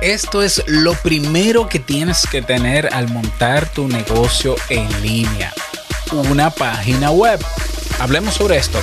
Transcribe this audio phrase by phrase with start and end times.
[0.00, 5.52] Esto es lo primero que tienes que tener al montar tu negocio en línea.
[6.10, 7.38] Una página web.
[7.98, 8.78] Hablemos sobre esto.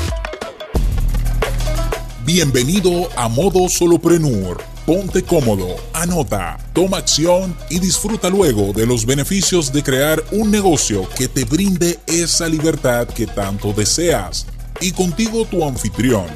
[2.23, 4.61] Bienvenido a Modo Soloprenur.
[4.85, 11.09] Ponte cómodo, anota, toma acción y disfruta luego de los beneficios de crear un negocio
[11.17, 14.45] que te brinde esa libertad que tanto deseas.
[14.79, 16.27] Y contigo tu anfitrión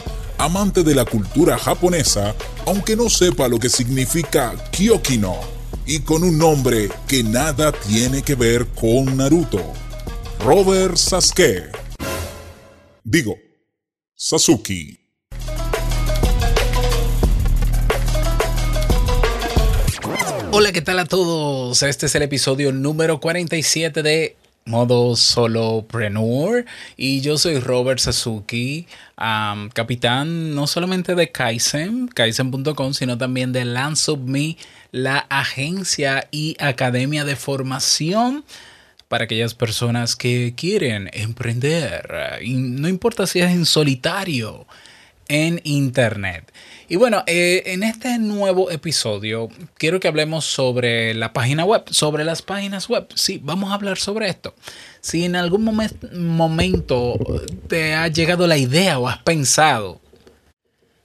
[0.41, 2.33] amante de la cultura japonesa,
[2.65, 5.35] aunque no sepa lo que significa Kyokino,
[5.85, 9.61] y con un nombre que nada tiene que ver con Naruto.
[10.43, 11.69] Robert Sasuke.
[13.03, 13.35] Digo,
[14.15, 14.99] Sasuke.
[20.51, 21.83] Hola, ¿qué tal a todos?
[21.83, 26.65] Este es el episodio número 47 de modo solopreneur
[26.95, 28.87] y yo soy Robert Sasuki,
[29.73, 34.57] capitán no solamente de Kaizen, kaizen.com, sino también de Me,
[34.91, 38.43] la agencia y academia de formación
[39.07, 44.65] para aquellas personas que quieren emprender, y no importa si es en solitario,
[45.31, 46.51] en internet.
[46.89, 52.25] Y bueno, eh, en este nuevo episodio quiero que hablemos sobre la página web, sobre
[52.25, 53.07] las páginas web.
[53.15, 54.53] Sí, vamos a hablar sobre esto.
[54.99, 57.17] Si en algún momento
[57.69, 60.01] te ha llegado la idea o has pensado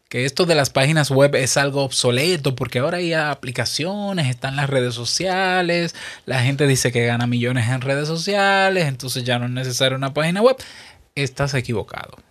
[0.08, 4.69] que esto de las páginas web es algo obsoleto porque ahora hay aplicaciones, están las
[4.69, 5.94] redes sociales,
[6.27, 10.14] la gente dice que gana millones en redes sociales, entonces ya no es necesaria una
[10.14, 10.56] página web,
[11.14, 12.25] estás equivocado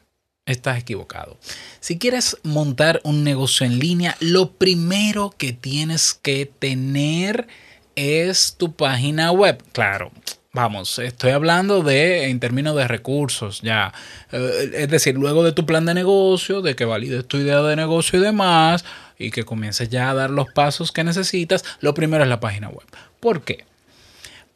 [0.45, 1.38] estás equivocado.
[1.79, 7.47] Si quieres montar un negocio en línea, lo primero que tienes que tener
[7.95, 9.63] es tu página web.
[9.71, 10.11] Claro,
[10.53, 13.93] vamos, estoy hablando de en términos de recursos, ya.
[14.31, 17.75] Eh, es decir, luego de tu plan de negocio, de que valides tu idea de
[17.75, 18.85] negocio y demás,
[19.17, 22.69] y que comiences ya a dar los pasos que necesitas, lo primero es la página
[22.69, 22.85] web.
[23.19, 23.66] ¿Por qué?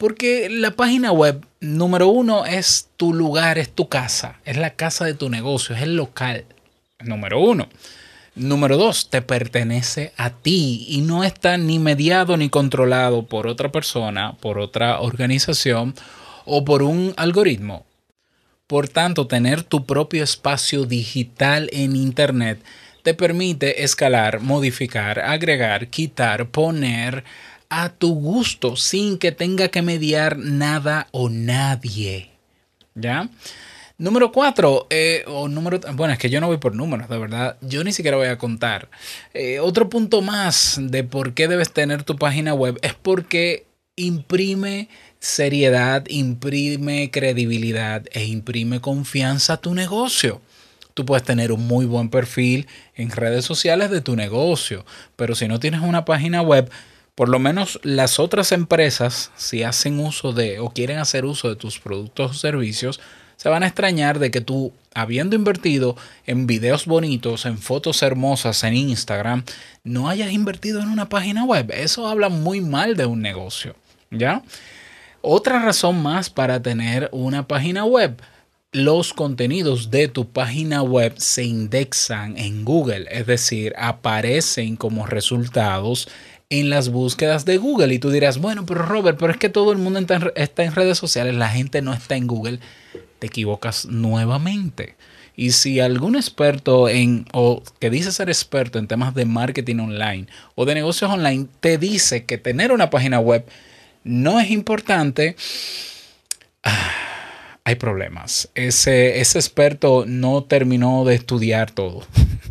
[0.00, 5.04] Porque la página web, número uno, es tu lugar, es tu casa, es la casa
[5.04, 6.46] de tu negocio, es el local,
[7.00, 7.68] número uno.
[8.34, 13.70] Número dos, te pertenece a ti y no está ni mediado ni controlado por otra
[13.70, 15.94] persona, por otra organización
[16.46, 17.84] o por un algoritmo.
[18.66, 22.64] Por tanto, tener tu propio espacio digital en Internet
[23.02, 27.22] te permite escalar, modificar, agregar, quitar, poner,
[27.70, 32.30] a tu gusto sin que tenga que mediar nada o nadie.
[32.94, 33.30] ¿Ya?
[33.96, 37.58] Número cuatro, eh, o número, bueno, es que yo no voy por números, de verdad,
[37.60, 38.88] yo ni siquiera voy a contar.
[39.34, 43.66] Eh, otro punto más de por qué debes tener tu página web es porque
[43.96, 44.88] imprime
[45.18, 50.40] seriedad, imprime credibilidad e imprime confianza a tu negocio.
[50.94, 55.46] Tú puedes tener un muy buen perfil en redes sociales de tu negocio, pero si
[55.46, 56.70] no tienes una página web,
[57.20, 61.54] por lo menos las otras empresas, si hacen uso de o quieren hacer uso de
[61.54, 62.98] tus productos o servicios,
[63.36, 68.64] se van a extrañar de que tú, habiendo invertido en videos bonitos, en fotos hermosas
[68.64, 69.44] en Instagram,
[69.84, 71.70] no hayas invertido en una página web.
[71.76, 73.76] Eso habla muy mal de un negocio,
[74.10, 74.42] ¿ya?
[75.20, 78.18] Otra razón más para tener una página web.
[78.72, 86.08] Los contenidos de tu página web se indexan en Google, es decir, aparecen como resultados
[86.50, 87.94] en las búsquedas de Google.
[87.94, 90.00] Y tú dirás, bueno, pero Robert, pero es que todo el mundo
[90.34, 92.58] está en, redes sociales, la gente no está en Google.
[93.20, 94.96] Te equivocas nuevamente.
[95.36, 100.26] Y si algún experto en, o que dice ser experto en temas de marketing online
[100.54, 103.46] o de negocios online, te dice que tener una página web
[104.02, 105.36] no es importante,
[106.64, 106.90] ah,
[107.64, 108.50] hay problemas.
[108.54, 112.04] Ese, ese experto no terminó de estudiar todo.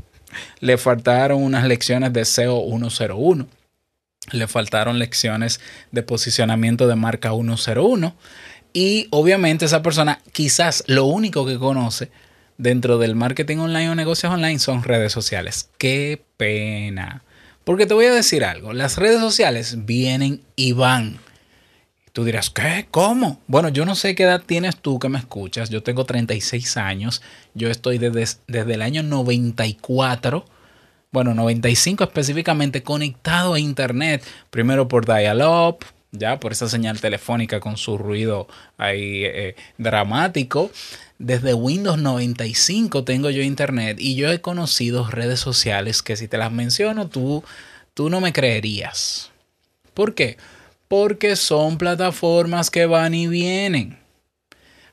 [0.61, 3.58] Le faltaron unas lecciones de SEO 101
[4.31, 5.59] le faltaron lecciones
[5.91, 8.15] de posicionamiento de marca 101
[8.73, 12.11] y obviamente esa persona quizás lo único que conoce
[12.57, 15.69] dentro del marketing online o negocios online son redes sociales.
[15.77, 17.23] Qué pena.
[17.63, 21.19] Porque te voy a decir algo, las redes sociales vienen y van.
[22.13, 22.87] Tú dirás, ¿qué?
[22.89, 23.39] ¿Cómo?
[23.47, 25.69] Bueno, yo no sé qué edad tienes tú que me escuchas.
[25.69, 27.21] Yo tengo 36 años.
[27.53, 30.45] Yo estoy desde, desde el año 94
[31.11, 37.77] bueno, 95 específicamente conectado a Internet, primero por dial-up, ya por esa señal telefónica con
[37.77, 38.47] su ruido
[38.77, 40.71] ahí eh, dramático.
[41.17, 46.37] Desde Windows 95 tengo yo Internet y yo he conocido redes sociales que si te
[46.37, 47.43] las menciono tú,
[47.93, 49.31] tú no me creerías.
[49.93, 50.37] ¿Por qué?
[50.87, 53.99] Porque son plataformas que van y vienen.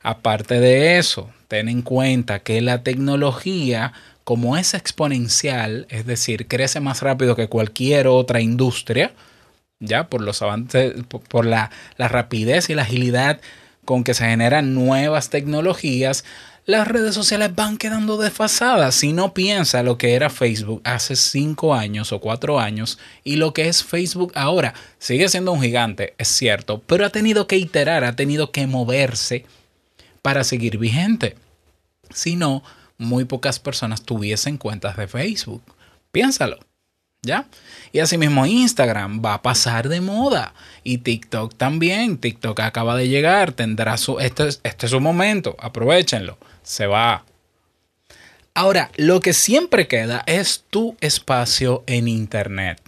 [0.03, 3.93] Aparte de eso, ten en cuenta que la tecnología
[4.27, 9.13] como es exponencial, es decir, crece más rápido que cualquier otra industria,
[9.79, 10.95] ya por los avances,
[11.29, 13.41] por la, rapidez y la agilidad
[13.85, 16.25] con que se generan nuevas tecnologías,
[16.65, 18.97] las redes sociales van quedando desfasadas.
[18.97, 23.55] Si no piensa lo que era Facebook hace cinco años o cuatro años y lo
[23.55, 28.03] que es Facebook ahora, sigue siendo un gigante, es cierto, pero ha tenido que iterar,
[28.03, 29.45] ha tenido que moverse
[30.21, 31.37] para seguir vigente.
[32.13, 32.65] Si no,
[32.99, 35.63] muy pocas personas tuviesen cuentas de Facebook.
[36.13, 36.59] Piénsalo.
[37.23, 37.47] ¿Ya?
[37.93, 40.55] Y asimismo Instagram va a pasar de moda.
[40.85, 42.19] Y TikTok también.
[42.19, 43.53] TikTok acaba de llegar.
[43.53, 44.21] Tendrá su.
[44.21, 45.57] Este, este es su momento.
[45.59, 46.39] Aprovechenlo.
[46.63, 47.25] Se va.
[48.55, 52.81] Ahora, lo que siempre queda es tu espacio en Internet.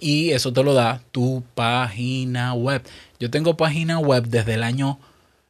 [0.00, 2.82] Y eso te lo da tu página web.
[3.18, 4.98] Yo tengo página web desde el año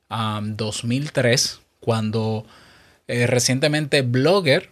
[0.09, 2.45] 2003, cuando
[3.11, 4.71] eh, recientemente Blogger,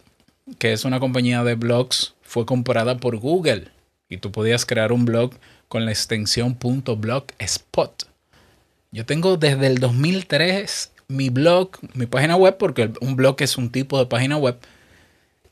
[0.61, 3.73] que es una compañía de blogs, fue comprada por Google
[4.09, 5.33] y tú podías crear un blog
[5.67, 8.05] con la extensión .blogspot.
[8.93, 13.71] Yo tengo desde el 2003 mi blog, mi página web, porque un blog es un
[13.71, 14.57] tipo de página web,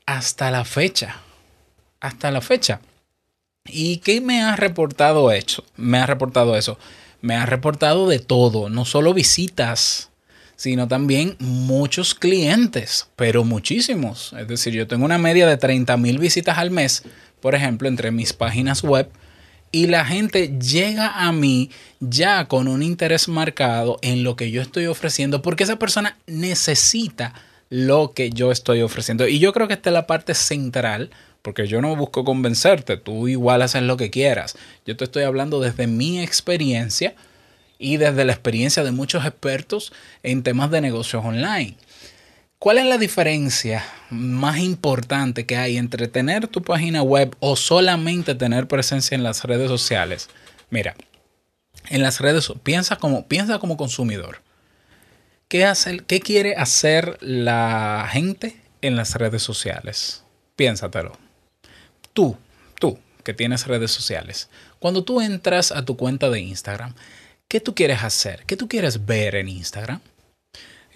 [0.05, 1.21] hasta la fecha.
[1.99, 2.79] Hasta la fecha.
[3.65, 5.65] ¿Y qué me ha reportado eso?
[5.75, 6.79] Me ha reportado eso.
[7.19, 10.09] Me ha reportado de todo, no solo visitas,
[10.57, 14.33] sino también muchos clientes, pero muchísimos.
[14.37, 17.03] Es decir, yo tengo una media de 30 mil visitas al mes,
[17.39, 19.09] por ejemplo, entre mis páginas web.
[19.71, 21.69] Y la gente llega a mí
[21.99, 27.33] ya con un interés marcado en lo que yo estoy ofreciendo, porque esa persona necesita
[27.69, 29.27] lo que yo estoy ofreciendo.
[29.27, 31.11] Y yo creo que esta es la parte central,
[31.43, 34.57] porque yo no busco convencerte, tú igual haces lo que quieras.
[34.87, 37.13] Yo te estoy hablando desde mi experiencia
[37.79, 39.93] y desde la experiencia de muchos expertos
[40.23, 41.75] en temas de negocios online.
[42.59, 48.33] ¿Cuál es la diferencia más importante que hay entre tener tu página web o solamente
[48.33, 50.29] tener presencia en las redes sociales?
[50.71, 50.95] Mira,
[51.89, 54.41] en las redes piensa como piensa como consumidor.
[55.47, 60.23] ¿Qué, hace, ¿Qué quiere hacer la gente en las redes sociales?
[60.55, 61.17] Piénsatelo.
[62.13, 62.37] Tú,
[62.79, 66.95] tú que tienes redes sociales, cuando tú entras a tu cuenta de Instagram,
[67.49, 68.43] ¿Qué tú quieres hacer?
[68.45, 70.01] ¿Qué tú quieres ver en Instagram?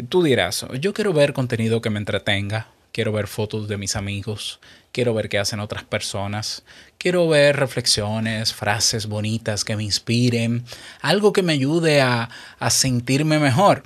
[0.10, 4.60] Tú dirás, yo quiero ver contenido que me entretenga, quiero ver fotos de mis amigos,
[4.92, 6.64] quiero ver qué hacen otras personas,
[6.98, 10.66] quiero ver reflexiones, frases bonitas que me inspiren,
[11.00, 13.84] algo que me ayude a, a sentirme mejor.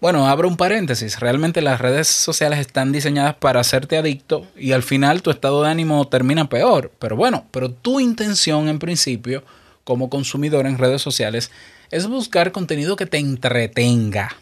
[0.00, 4.82] Bueno, abro un paréntesis, realmente las redes sociales están diseñadas para hacerte adicto y al
[4.82, 9.44] final tu estado de ánimo termina peor, pero bueno, pero tu intención en principio
[9.84, 11.52] como consumidor en redes sociales
[11.94, 14.36] es buscar contenido que te entretenga.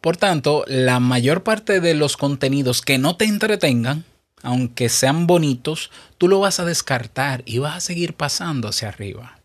[0.00, 4.04] Por tanto, la mayor parte de los contenidos que no te entretengan,
[4.42, 9.38] aunque sean bonitos, tú lo vas a descartar y vas a seguir pasando hacia arriba.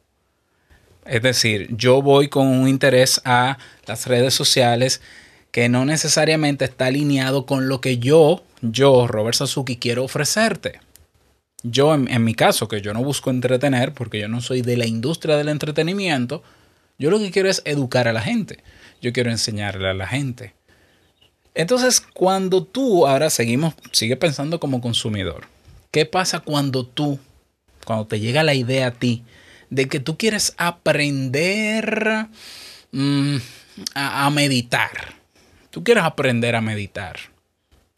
[1.05, 5.01] Es decir, yo voy con un interés a las redes sociales
[5.51, 10.79] que no necesariamente está alineado con lo que yo, yo, Robert Sasuki, quiero ofrecerte
[11.63, 14.85] yo en, mi caso, que yo no busco entretener, porque yo no soy de la
[14.85, 16.43] industria del entretenimiento,
[16.97, 18.63] yo lo que quiero es educar a la gente.
[19.01, 20.53] Yo quiero enseñarle a la gente.
[21.53, 25.47] Entonces, cuando tú, ahora seguimos, sigue pensando como consumidor.
[25.91, 27.19] ¿Qué pasa cuando tú,
[27.85, 29.23] cuando te llega la idea a ti
[29.69, 32.27] de que tú quieres aprender
[32.91, 33.37] mm,
[33.95, 35.15] a meditar?
[35.71, 37.17] Tú quieres aprender a meditar.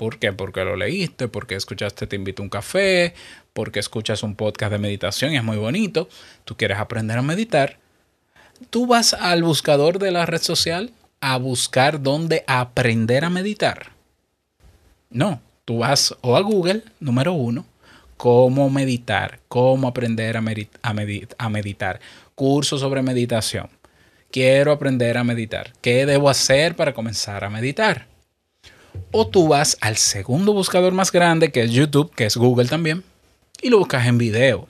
[0.02, 0.34] ¿Por qué?
[0.34, 3.14] Porque lo leíste, porque escuchaste Te invito a un café,
[3.54, 6.10] porque escuchas un podcast de meditación y es muy bonito.
[6.44, 7.78] Tú quieres aprender a meditar.
[8.72, 10.90] Tú vas al buscador de la red social
[11.20, 13.92] a buscar dónde aprender a meditar.
[15.12, 17.68] No, tú vas o a Google, número uno,
[18.18, 20.44] cómo meditar, cómo aprender a,
[20.82, 22.00] a meditar,
[22.34, 23.70] cursos sobre meditación.
[24.32, 25.74] Quiero aprender a meditar.
[25.80, 28.11] ¿Qué debo hacer para comenzar a meditar?
[29.12, 33.04] O tú vas al segundo buscador más grande, que es YouTube, que es Google también,
[33.62, 34.68] y lo buscas en video.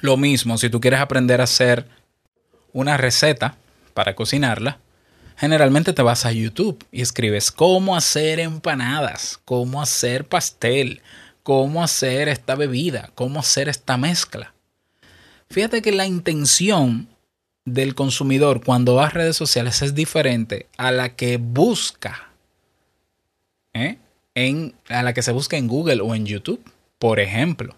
[0.00, 1.86] Lo mismo, si tú quieres aprender a hacer
[2.72, 3.56] una receta
[3.94, 4.78] para cocinarla,
[5.36, 11.00] generalmente te vas a YouTube y escribes cómo hacer empanadas, cómo hacer pastel,
[11.42, 14.52] cómo hacer esta bebida, cómo hacer esta mezcla.
[15.48, 17.08] Fíjate que la intención
[17.64, 22.33] del consumidor cuando va a redes sociales es diferente a la que busca
[23.74, 23.98] ¿eh?
[24.34, 26.64] en, a la que se busca en Google o en YouTube,
[26.98, 27.76] por ejemplo.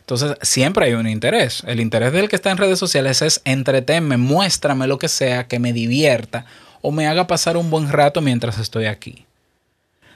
[0.00, 1.62] Entonces, siempre hay un interés.
[1.66, 5.58] El interés del que está en redes sociales es entretenme, muéstrame lo que sea que
[5.58, 6.46] me divierta
[6.80, 9.26] o me haga pasar un buen rato mientras estoy aquí.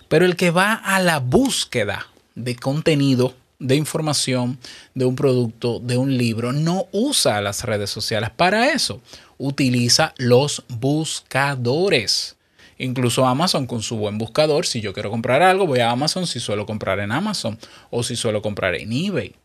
[0.08, 4.58] Pero el que va a la búsqueda de contenido de información,
[4.94, 9.00] de un producto, de un libro, no usa las redes sociales para eso.
[9.38, 12.36] Utiliza los buscadores.
[12.82, 16.40] Incluso Amazon con su buen buscador, si yo quiero comprar algo, voy a Amazon si
[16.40, 17.56] suelo comprar en Amazon
[17.90, 19.36] o si suelo comprar en eBay.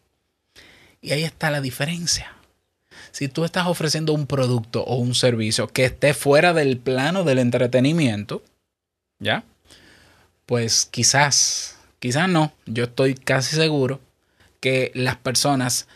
[1.01, 2.33] Y ahí está la diferencia.
[3.11, 7.37] Si tú estás ofreciendo un producto o un servicio que esté fuera del plano del
[7.37, 8.41] entretenimiento,
[9.19, 9.43] ¿ya?
[10.47, 13.99] Pues quizás, quizás no, yo estoy casi seguro
[14.59, 15.87] que las personas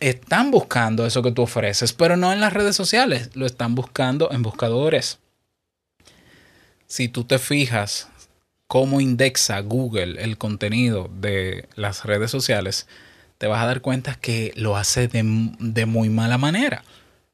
[0.00, 4.32] están buscando eso que tú ofreces, pero no en las redes sociales, lo están buscando
[4.32, 5.20] en buscadores.
[6.92, 8.08] Si tú te fijas
[8.66, 12.86] cómo indexa Google el contenido de las redes sociales,
[13.38, 15.22] te vas a dar cuenta que lo hace de,
[15.86, 16.84] muy mala manera.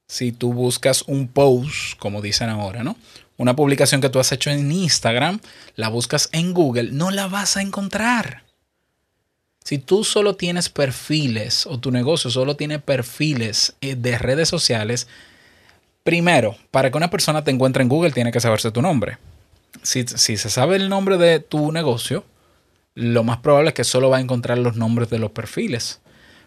[0.06, 2.96] Si tú buscas un post, como dicen ahora, ¿no?
[3.36, 5.40] Una publicación que tú has hecho en Instagram,
[5.74, 8.44] la buscas en Google, no la vas a encontrar.
[9.64, 15.08] Si tú solo tienes perfiles o tu negocio solo tiene perfiles eh, de redes sociales,
[16.04, 19.18] primero, para que una persona te encuentre en Google tiene que saberse tu nombre.
[19.82, 22.24] Si, se sabe el nombre de tu negocio,
[22.94, 26.00] lo más probable es que solo va a encontrar los nombres de los perfiles.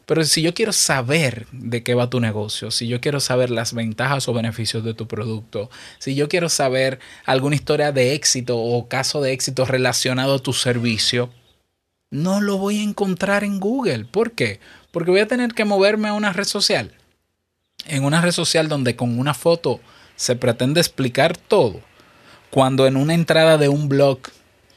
[0.05, 3.73] Pero si yo quiero saber de qué va tu negocio, si yo quiero saber las
[3.73, 8.89] ventajas o beneficios de tu producto, si yo quiero saber alguna historia de éxito o
[8.89, 11.29] caso de éxito relacionado a tu servicio,
[12.09, 14.05] no lo voy a encontrar en Google.
[14.05, 14.59] ¿Por qué?
[14.91, 16.93] Porque voy a tener que moverme a una red social.
[17.87, 19.79] En una red social donde con una foto
[20.17, 21.81] se pretende explicar todo.
[22.51, 24.19] Cuando en una entrada de un blog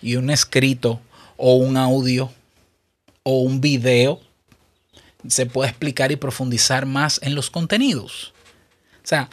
[0.01, 1.01] y un escrito
[1.37, 2.31] o un audio
[3.25, 4.21] o un video
[5.29, 8.33] se puede explicar y profundizar más en los contenidos.
[9.03, 9.29] O sea,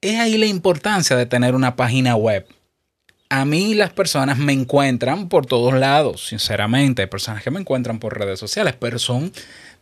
[0.00, 2.46] es ahí la importancia de tener una página web.
[3.28, 7.02] A mí las personas me encuentran por todos lados, sinceramente.
[7.02, 9.32] Hay personas que me encuentran por redes sociales, pero son,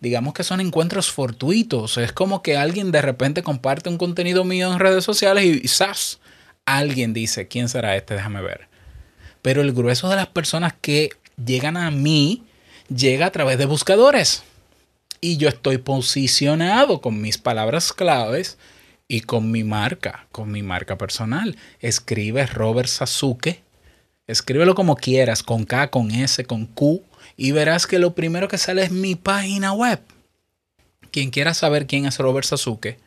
[0.00, 1.96] digamos que son encuentros fortuitos.
[1.96, 6.18] Es como que alguien de repente comparte un contenido mío en redes sociales y, ¡zas!
[6.76, 8.12] Alguien dice, ¿quién será este?
[8.12, 8.68] Déjame ver.
[9.40, 11.08] Pero el grueso de las personas que
[11.42, 12.44] llegan a mí
[12.94, 14.42] llega a través de buscadores.
[15.22, 18.58] Y yo estoy posicionado con mis palabras claves
[19.08, 21.56] y con mi marca, con mi marca personal.
[21.80, 23.62] Escribe Robert Sasuke.
[24.26, 27.02] Escríbelo como quieras, con K, con S, con Q.
[27.38, 30.00] Y verás que lo primero que sale es mi página web.
[31.12, 32.98] Quien quiera saber quién es Robert Sasuke,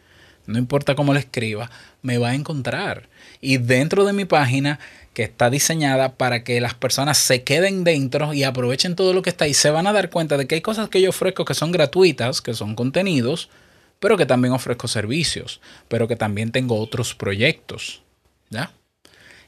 [0.45, 1.69] no importa cómo lo escriba,
[2.01, 3.09] me va a encontrar.
[3.39, 4.79] Y dentro de mi página,
[5.13, 9.29] que está diseñada para que las personas se queden dentro y aprovechen todo lo que
[9.29, 11.53] está ahí, se van a dar cuenta de que hay cosas que yo ofrezco que
[11.53, 13.49] son gratuitas, que son contenidos,
[13.99, 18.01] pero que también ofrezco servicios, pero que también tengo otros proyectos.
[18.49, 18.71] ¿Ya?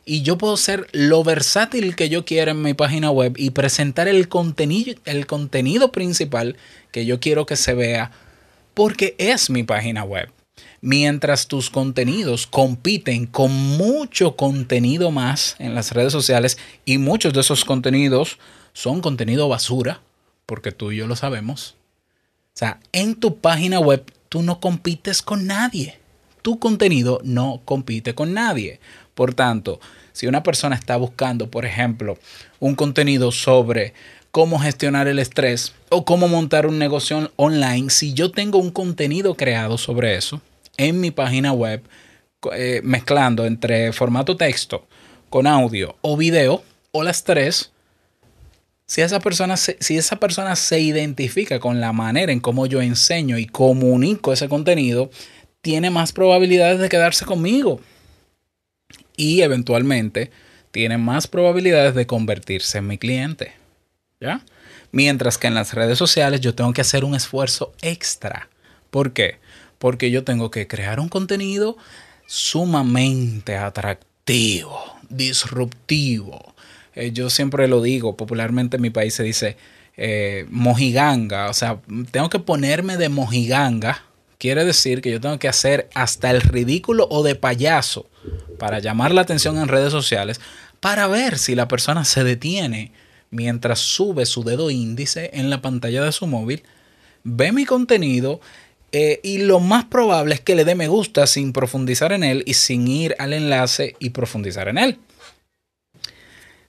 [0.05, 4.09] Y yo puedo ser lo versátil que yo quiera en mi página web y presentar
[4.09, 6.57] el contenido, el contenido principal
[6.91, 8.11] que yo quiero que se vea
[8.73, 10.29] porque es mi página web
[10.81, 17.41] mientras tus contenidos compiten con mucho contenido más en las redes sociales y muchos de
[17.41, 18.37] esos contenidos
[18.73, 20.01] son contenido basura,
[20.45, 21.75] porque tú y yo lo sabemos.
[22.53, 25.99] O sea, en tu página web tú no compites con nadie.
[26.41, 28.79] Tu contenido no compite con nadie.
[29.15, 29.79] Por tanto,
[30.11, 32.17] si una persona está buscando, por ejemplo,
[32.59, 33.93] un contenido sobre
[34.33, 39.35] cómo gestionar el estrés o cómo montar un negocio online, si yo tengo un contenido
[39.35, 40.41] creado sobre eso,
[40.75, 41.83] en mi página web,
[42.51, 44.87] eh, mezclando entre formato texto
[45.29, 47.71] con audio o video, o las tres,
[48.87, 53.37] si esa, persona si esa persona se identifica con la manera en cómo yo enseño
[53.37, 55.11] y comunico ese contenido,
[55.61, 57.81] tiene más probabilidades de quedarse conmigo.
[59.15, 60.31] Y eventualmente
[60.71, 63.62] tiene más probabilidades de convertirse en mi cliente.
[64.91, 68.49] Mientras que en las redes sociales yo tengo que hacer un esfuerzo extra.
[68.89, 69.39] ¿Por qué?
[69.83, 71.75] porque yo tengo que crear un contenido
[72.25, 76.55] sumamente atractivo, disruptivo.
[76.95, 79.57] Eh, yo siempre lo digo, popularmente en mi país se dice
[79.97, 81.79] eh, mojiganga, o sea,
[82.11, 84.05] tengo que ponerme de mojiganga.
[84.37, 88.09] Quiere decir que yo tengo que hacer hasta el ridículo o de payaso
[88.59, 90.39] para llamar la atención en redes sociales
[90.79, 92.93] para ver si la persona se detiene
[93.33, 96.63] mientras sube su dedo índice en la pantalla de su móvil,
[97.23, 98.39] ve mi contenido
[98.91, 102.43] eh, y lo más probable es que le dé me gusta sin profundizar en él
[102.45, 104.99] y sin ir al enlace y profundizar en él.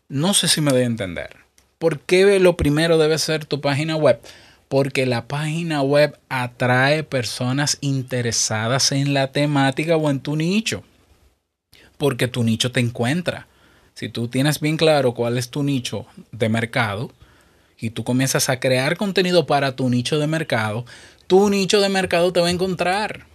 [0.09, 1.37] No sé si me doy a entender.
[1.79, 4.21] ¿Por qué lo primero debe ser tu página web?
[4.69, 10.83] Porque la página web atrae personas interesadas en la temática o en tu nicho.
[11.99, 13.49] Porque tu nicho te encuentra.
[13.95, 17.13] Si tú tienes bien claro cuál es tu nicho de mercado
[17.79, 20.85] y tú comienzas a crear contenido para tu nicho de mercado,
[21.27, 23.27] tu nicho de mercado te va a encontrar.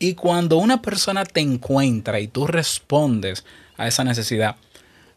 [0.00, 3.44] Y cuando una persona te encuentra y tú respondes
[3.76, 4.56] a esa necesidad,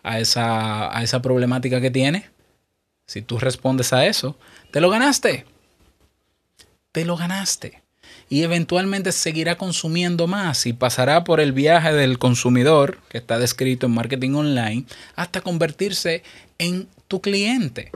[0.03, 2.29] a esa, a esa problemática que tiene,
[3.07, 4.37] si tú respondes a eso,
[4.71, 5.45] te lo ganaste.
[6.91, 7.81] Te lo ganaste.
[8.29, 13.85] Y eventualmente seguirá consumiendo más y pasará por el viaje del consumidor, que está descrito
[13.85, 16.23] en marketing online, hasta convertirse
[16.57, 17.91] en tu cliente.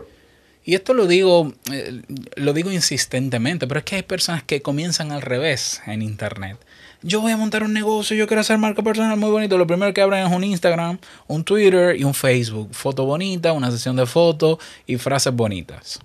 [0.63, 2.01] Y esto lo digo, eh,
[2.35, 6.57] lo digo insistentemente, pero es que hay personas que comienzan al revés en Internet.
[7.01, 9.57] Yo voy a montar un negocio, yo quiero hacer marca personal muy bonito.
[9.57, 12.69] Lo primero que abren es un Instagram, un Twitter y un Facebook.
[12.73, 15.99] Foto bonita, una sesión de fotos y frases bonitas.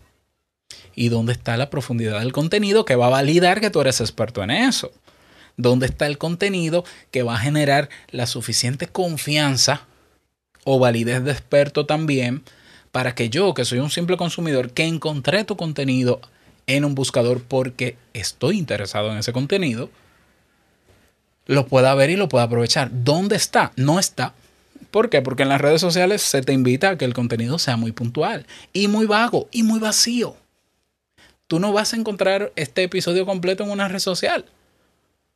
[0.97, 4.43] ¿Y dónde está la profundidad del contenido que va a validar que tú eres experto
[4.43, 4.91] en eso?
[5.59, 9.83] ¿Dónde está el contenido que va a generar la suficiente confianza
[10.65, 12.43] o validez de experto también
[12.93, 16.21] para que yo, que soy un simple consumidor, que encontré tu contenido
[16.67, 19.91] en un buscador porque estoy interesado en ese contenido,
[21.45, 22.91] lo pueda ver y lo pueda aprovechar.
[23.05, 23.73] ¿Dónde está?
[23.77, 24.33] No está.
[24.91, 25.21] ¿Por qué?
[25.21, 28.47] Porque en las redes sociales se te invita a que el contenido sea muy puntual
[28.73, 30.37] y muy vago y muy vacío.
[31.49, 34.47] Tú no vas a encontrar este episodio completo en una red social.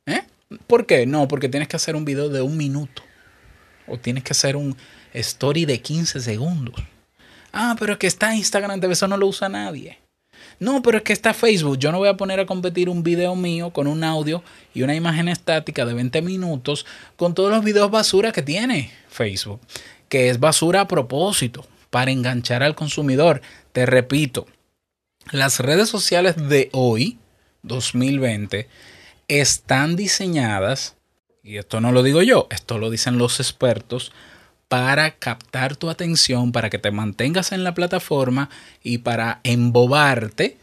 [0.05, 0.21] ¿Eh?
[0.67, 1.05] ¿Por qué?
[1.05, 3.01] No, porque tienes que hacer un video de un minuto.
[3.87, 4.75] O tienes que hacer un
[5.13, 6.75] story de 15 segundos.
[7.53, 9.99] Ah, pero es que está Instagram, de eso no lo usa nadie.
[10.59, 11.77] No, pero es que está Facebook.
[11.77, 14.95] Yo no voy a poner a competir un video mío con un audio y una
[14.95, 19.61] imagen estática de 20 minutos con todos los videos basura que tiene Facebook.
[20.09, 23.41] Que es basura a propósito, para enganchar al consumidor.
[23.71, 24.47] Te repito,
[25.31, 27.17] las redes sociales de hoy,
[27.63, 28.67] 2020,
[29.27, 30.95] están diseñadas,
[31.41, 34.11] y esto no lo digo yo, esto lo dicen los expertos,
[34.67, 38.49] para captar tu atención, para que te mantengas en la plataforma
[38.83, 40.57] y para embobarte,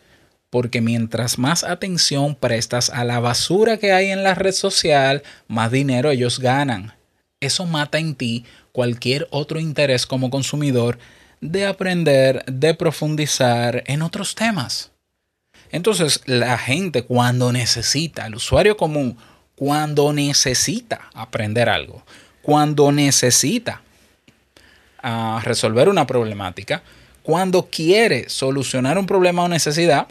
[0.51, 5.71] porque mientras más atención prestas a la basura que hay en la red social, más
[5.71, 6.95] dinero ellos ganan.
[7.41, 10.99] Eso mata en ti cualquier otro interés como consumidor
[11.41, 14.91] de aprender, de profundizar en otros temas.
[15.71, 19.17] Entonces, la gente cuando necesita, el usuario común,
[19.55, 22.05] cuando necesita aprender algo,
[22.43, 23.83] cuando necesita
[25.03, 26.83] a resolver una problemática,
[27.23, 30.09] cuando quiere solucionar un problema o necesidad,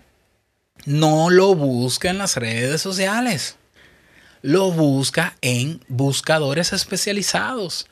[0.86, 3.56] no lo busca en las redes sociales.
[4.44, 7.88] Lo busca en buscadores especializados.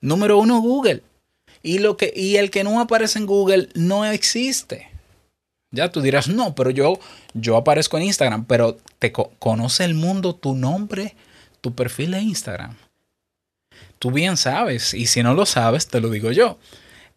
[0.00, 1.02] Número uno, Google.
[1.62, 4.88] Y, lo que, y el que no aparece en Google no existe.
[5.70, 6.98] Ya tú dirás, no, pero yo,
[7.34, 11.14] yo aparezco en Instagram, pero te conoce el mundo tu nombre,
[11.60, 12.76] tu perfil de Instagram
[14.02, 16.58] tú bien sabes, y si no lo sabes, te lo digo yo.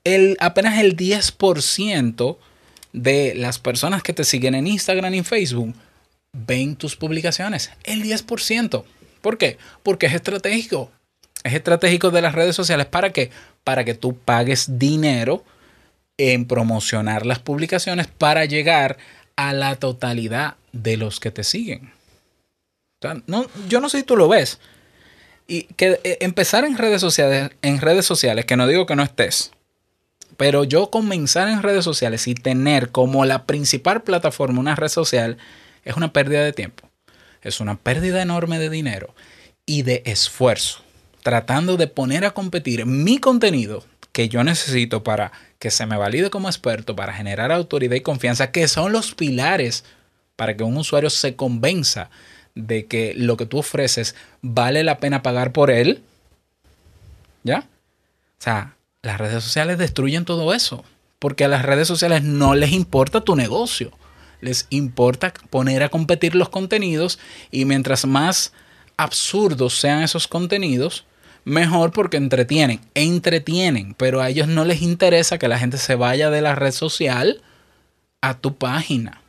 [0.03, 2.37] El, apenas el 10%
[2.93, 5.73] de las personas que te siguen en Instagram y Facebook
[6.31, 7.71] ven tus publicaciones.
[7.85, 8.83] El 10%.
[9.21, 9.57] ¿Por qué?
[9.81, 10.91] Porque es estratégico.
[11.43, 12.85] Es estratégico de las redes sociales.
[12.85, 13.31] ¿Para qué?
[13.65, 15.43] Para que tú pagues dinero
[16.17, 18.97] en promocionar las publicaciones para llegar
[19.35, 21.91] a la totalidad de los que te siguen.
[23.27, 24.59] no, yo no sé si tú lo ves,
[25.47, 29.03] y que eh, empezar en redes sociales, en redes sociales, que no digo que no
[29.03, 29.51] estés,
[30.37, 35.37] pero yo comenzar en redes sociales y tener como la principal plataforma una red social
[35.83, 36.89] es una pérdida de tiempo.
[37.41, 39.13] Es una pérdida enorme de dinero
[39.65, 40.84] y de esfuerzo.
[41.25, 46.29] Tratando de poner a competir mi contenido que yo necesito para que se me valide
[46.29, 49.85] como experto, para generar autoridad y confianza, que son los pilares
[50.35, 52.11] para que un usuario se convenza
[52.53, 56.03] de que lo que tú ofreces vale la pena pagar por él,
[57.41, 57.61] ¿ya?
[58.39, 60.85] O sea, las redes sociales destruyen todo eso,
[61.17, 63.91] porque a las redes sociales no les importa tu negocio,
[64.41, 67.17] les importa poner a competir los contenidos
[67.49, 68.53] y mientras más
[68.95, 71.03] absurdos sean esos contenidos,
[71.45, 76.29] mejor porque entretienen, entretienen, pero a ellos no les interesa que la gente se vaya
[76.29, 77.41] de la red social
[78.21, 79.21] a tu página.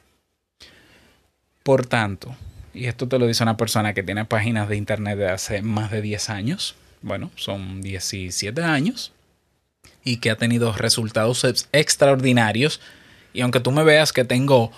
[1.63, 2.35] Por tanto,
[2.75, 5.91] y esto te lo dice una persona que tiene páginas de internet de hace más
[5.91, 9.13] de 10 años, bueno, son 17 años,
[10.05, 12.81] y que ha tenido resultados extraordinarios.
[13.33, 14.71] Y aunque tú me veas que tengo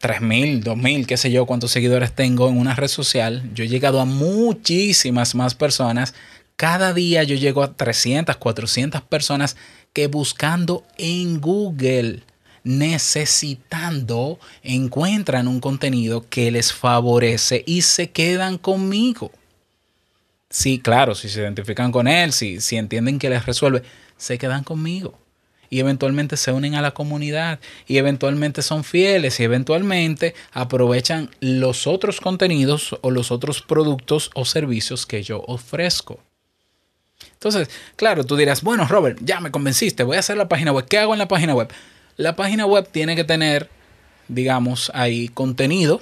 [0.00, 4.00] 3.000, 2.000, qué sé yo, cuántos seguidores tengo en una red social, yo he llegado
[4.00, 6.14] a muchísimas más personas.
[6.62, 9.56] Cada día yo llego a 300, 400 personas
[9.92, 12.22] que buscando en Google
[12.62, 19.32] necesitando encuentran un contenido que les favorece y se quedan conmigo.
[20.50, 23.82] Sí, claro, si se identifican con él, si, si entienden que les resuelve,
[24.16, 25.18] se quedan conmigo.
[25.68, 31.88] y eventualmente se unen a la comunidad y eventualmente son fieles y eventualmente aprovechan los
[31.88, 36.20] otros contenidos o los otros productos o servicios que yo ofrezco.
[37.42, 40.86] Entonces, claro, tú dirás, bueno, Robert, ya me convenciste, voy a hacer la página web.
[40.88, 41.68] ¿Qué hago en la página web?
[42.16, 43.68] La página web tiene que tener,
[44.28, 46.00] digamos, ahí contenido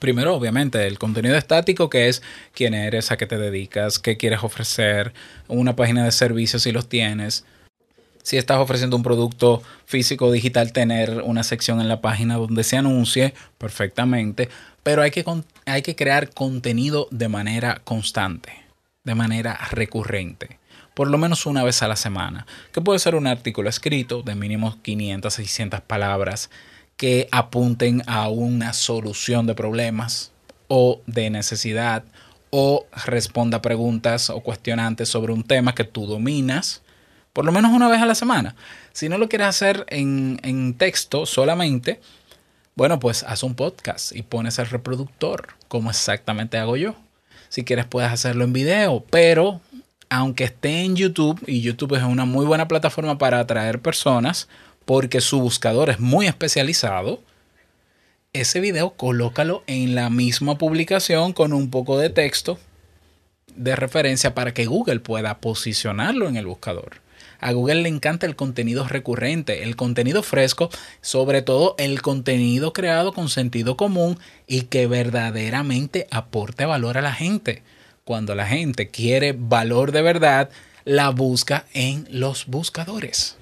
[0.00, 2.22] Primero, obviamente, el contenido estático, que es
[2.54, 5.12] quién eres, a qué te dedicas, qué quieres ofrecer,
[5.46, 7.44] una página de servicios si los tienes.
[8.22, 12.64] Si estás ofreciendo un producto físico o digital, tener una sección en la página donde
[12.64, 14.48] se anuncie perfectamente.
[14.82, 15.22] Pero hay que,
[15.66, 18.52] hay que crear contenido de manera constante,
[19.10, 20.60] de manera recurrente
[20.94, 24.34] por lo menos una vez a la semana, que puede ser un artículo escrito de
[24.34, 26.50] mínimo 500, 600 palabras,
[26.96, 30.32] que apunten a una solución de problemas
[30.68, 32.04] o de necesidad
[32.50, 36.82] o responda preguntas o cuestionantes sobre un tema que tú dominas
[37.32, 38.54] por lo menos una vez a la semana.
[38.92, 42.00] Si no lo quieres hacer en, en texto solamente,
[42.74, 46.96] bueno, pues haz un podcast y pones el reproductor, como exactamente hago yo.
[47.50, 49.60] Si quieres puedes hacerlo en video, pero
[50.08, 54.48] aunque esté en YouTube, y YouTube es una muy buena plataforma para atraer personas,
[54.84, 57.20] porque su buscador es muy especializado,
[58.32, 62.58] ese video colócalo en la misma publicación con un poco de texto
[63.56, 67.00] de referencia para que Google pueda posicionarlo en el buscador.
[67.40, 73.12] A Google le encanta el contenido recurrente, el contenido fresco, sobre todo el contenido creado
[73.12, 77.62] con sentido común y que verdaderamente aporte valor a la gente.
[78.04, 80.50] Cuando la gente quiere valor de verdad,
[80.84, 83.36] la busca en los buscadores.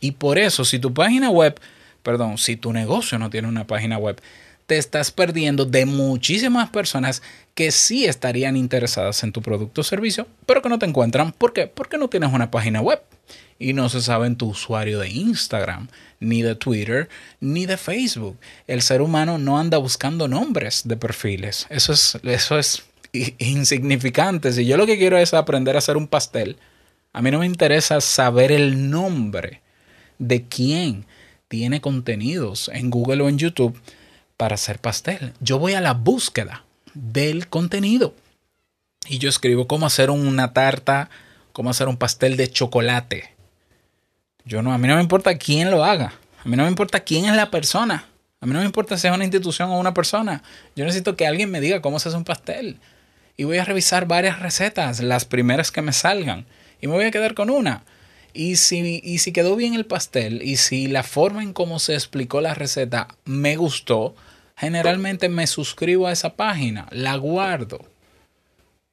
[0.00, 1.60] Y por eso, si tu página web,
[2.02, 4.20] perdón, si tu negocio no tiene una página web,
[4.66, 7.22] te estás perdiendo de muchísimas personas
[7.60, 11.30] que sí estarían interesadas en tu producto o servicio, pero que no te encuentran.
[11.30, 11.66] ¿Por qué?
[11.66, 13.02] Porque no tienes una página web
[13.58, 15.88] y no se sabe en tu usuario de Instagram,
[16.20, 18.38] ni de Twitter, ni de Facebook.
[18.66, 21.66] El ser humano no anda buscando nombres de perfiles.
[21.68, 24.54] Eso es, eso es insignificante.
[24.54, 26.56] Si yo lo que quiero es aprender a hacer un pastel,
[27.12, 29.60] a mí no me interesa saber el nombre
[30.18, 31.04] de quién
[31.48, 33.78] tiene contenidos en Google o en YouTube
[34.38, 35.34] para hacer pastel.
[35.40, 38.14] Yo voy a la búsqueda del contenido
[39.08, 41.10] y yo escribo cómo hacer una tarta,
[41.52, 43.34] cómo hacer un pastel de chocolate.
[44.44, 46.12] Yo no, a mí no me importa quién lo haga.
[46.44, 48.06] A mí no me importa quién es la persona.
[48.40, 50.42] A mí no me importa si es una institución o una persona.
[50.76, 52.78] Yo necesito que alguien me diga cómo se hace un pastel.
[53.36, 56.46] Y voy a revisar varias recetas, las primeras que me salgan.
[56.80, 57.84] Y me voy a quedar con una.
[58.32, 61.94] Y si, y si quedó bien el pastel y si la forma en cómo se
[61.94, 64.14] explicó la receta me gustó,
[64.60, 67.80] generalmente me suscribo a esa página, la guardo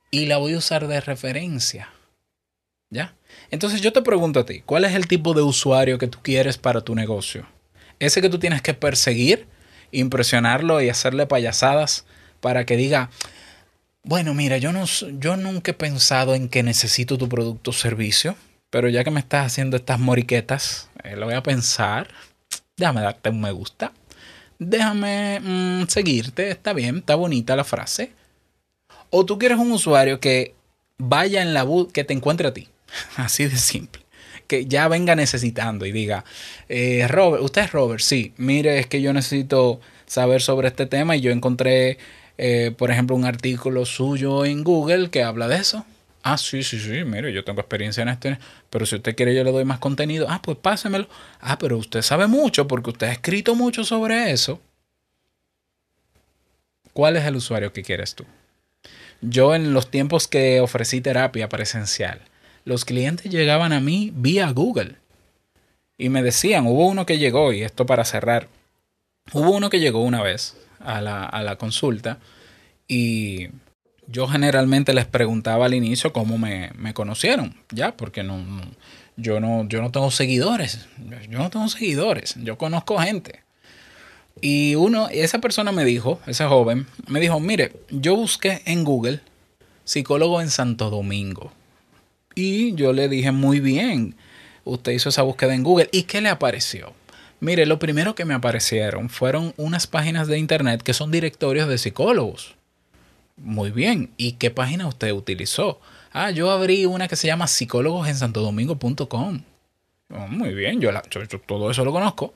[0.10, 1.90] y la voy a usar de referencia.
[2.90, 3.14] ¿Ya?
[3.52, 6.58] Entonces yo te pregunto a ti, ¿cuál es el tipo de usuario que tú quieres
[6.58, 7.46] para tu negocio?
[8.00, 9.46] Ese que tú tienes que perseguir,
[9.92, 12.06] impresionarlo y hacerle payasadas
[12.40, 13.10] para que diga,
[14.04, 18.38] bueno, mira, yo, no, yo nunca he pensado en que necesito tu producto o servicio
[18.70, 22.10] pero ya que me estás haciendo estas moriquetas, eh, lo voy a pensar.
[22.76, 23.92] Déjame darte un me gusta.
[24.60, 26.50] Déjame mm, seguirte.
[26.50, 28.12] Está bien, está bonita la frase.
[29.10, 30.56] O tú quieres un usuario que
[30.98, 32.68] vaya en la búsqueda, que te encuentre a ti.
[33.16, 34.02] Así de simple.
[34.48, 36.24] Que ya venga necesitando y diga,
[36.70, 41.18] eh, Robert, usted es Robert, sí, mire, es que yo necesito saber sobre este tema
[41.18, 41.98] y yo encontré,
[42.38, 45.86] eh, por ejemplo, un artículo suyo en Google que habla de eso.
[46.30, 48.28] Ah, sí, sí, sí, mire, yo tengo experiencia en esto,
[48.70, 50.28] pero si usted quiere yo le doy más contenido.
[50.30, 51.08] Ah, pues pásemelo.
[51.40, 54.60] Ah, pero usted sabe mucho porque usted ha escrito mucho sobre eso.
[56.92, 58.26] ¿Cuál es el usuario que quieres tú?
[59.22, 62.20] Yo en los tiempos que ofrecí terapia presencial,
[62.66, 64.96] los clientes llegaban a mí vía Google
[65.98, 68.50] y me decían, hubo uno que llegó, y esto para cerrar,
[69.32, 72.20] hubo uno que llegó una vez a la, a la consulta
[72.86, 73.48] y
[74.08, 78.44] yo generalmente les preguntaba al inicio cómo me, conocieron, ya, porque no,
[79.18, 80.88] yo, no, yo no tengo seguidores,
[81.30, 83.44] yo no tengo seguidores, yo conozco gente.
[84.40, 89.22] Y uno, esa persona me dijo, ese joven, me dijo, mire, yo busqué en Google
[89.84, 91.52] psicólogo en Santo Domingo.
[92.36, 94.16] Y yo le dije, muy bien,
[94.64, 95.90] usted hizo esa búsqueda en Google.
[95.92, 96.94] ¿Y qué le apareció?
[97.40, 101.78] Mire, lo primero que me aparecieron fueron unas páginas de internet que son directorios de
[101.78, 102.57] psicólogos.
[103.38, 104.12] Muy bien.
[104.18, 105.80] ¿Y qué página usted utilizó?
[106.12, 109.42] Ah, yo abrí una que se llama psicólogosensantodomingo.com.
[110.10, 110.90] Oh, muy bien, yo,
[111.46, 112.34] todo eso lo conozco.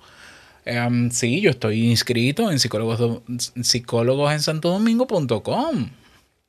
[0.65, 3.21] Em, sí, yo estoy inscrito en psicólogos,
[3.61, 5.89] psicólogosensantodomingo.com.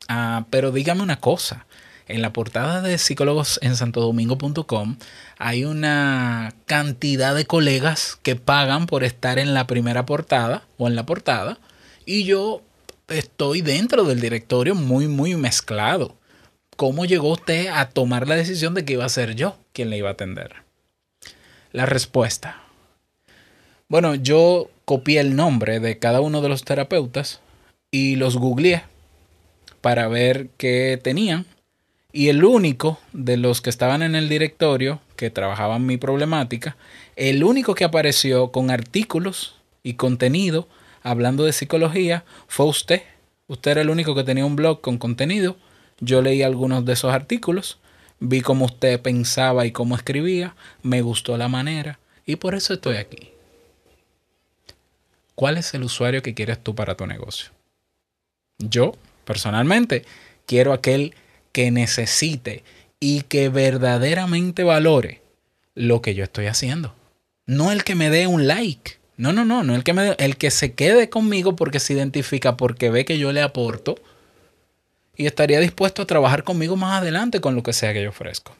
[0.09, 1.67] Ah, pero dígame una cosa.
[2.09, 4.97] En la portada de psicólogos en santodomingo.com
[5.39, 10.97] hay una cantidad de colegas que pagan por estar en la primera portada o en
[10.97, 11.59] la portada
[12.05, 12.63] y yo
[13.13, 16.17] estoy dentro del directorio muy, muy mezclado.
[16.77, 19.99] ¿Cómo llegó usted a tomar la decisión de que iba a ser yo quien le
[19.99, 20.55] iba a atender?
[21.71, 22.63] La respuesta.
[23.89, 27.41] Bueno, yo copié el nombre de cada uno de los terapeutas
[27.91, 28.85] y los googleé
[29.81, 31.47] para ver qué tenían.
[32.13, 36.77] Y el único de los que estaban en el directorio que trabajaban mi problemática,
[37.17, 40.69] el único que apareció con artículos y contenido
[41.03, 43.03] hablando de psicología fue usted.
[43.47, 45.57] Usted era el único que tenía un blog con contenido.
[46.01, 47.79] Yo leí algunos de esos artículos,
[48.19, 52.97] vi cómo usted pensaba y cómo escribía, me gustó la manera y por eso estoy
[52.97, 53.31] aquí.
[55.35, 57.51] ¿Cuál es el usuario que quieres tú para tu negocio?
[58.59, 60.05] Yo, personalmente,
[60.47, 61.15] quiero aquel
[61.53, 62.63] que necesite
[63.01, 65.23] y que verdaderamente valore
[65.75, 66.95] lo que yo estoy haciendo.
[67.47, 68.99] No el que me dé un like.
[69.23, 72.91] No, no, no, no el que el que se quede conmigo porque se identifica, porque
[72.91, 73.95] ve que yo le aporto
[75.17, 78.53] y estaría dispuesto a trabajar conmigo más adelante con lo que sea que yo ofrezco.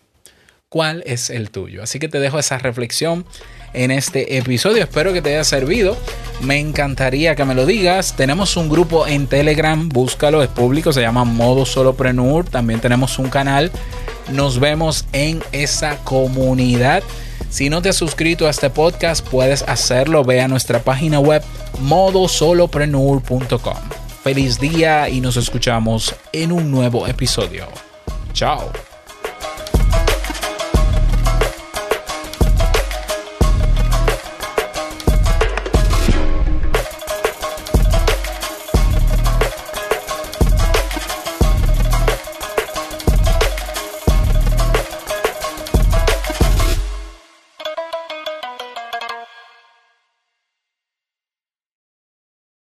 [0.69, 1.83] ¿Cuál es el tuyo?
[1.83, 3.27] Así que te dejo esa reflexión
[3.73, 4.85] en este episodio.
[4.85, 5.99] Espero que te haya servido.
[6.41, 8.15] Me encantaría que me lo digas.
[8.15, 12.49] Tenemos un grupo en Telegram, búscalo, es público, se llama Modo Solopreneur.
[12.49, 13.73] También tenemos un canal.
[14.31, 17.03] Nos vemos en esa comunidad.
[17.53, 20.25] Si no te has suscrito a este podcast, puedes hacerlo.
[20.25, 21.43] Ve a nuestra página web
[21.81, 23.77] modosolopreneur.com.
[24.25, 27.67] Feliz día y nos escuchamos en un nuevo episodio.
[28.33, 28.73] Chao.